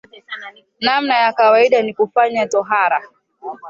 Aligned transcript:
Namna 0.81 1.15
ya 1.17 1.33
kawaida 1.33 1.81
ni 1.81 1.93
kufanya 1.93 2.47
tohara 2.47 3.03